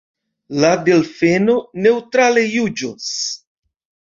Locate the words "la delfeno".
0.61-1.57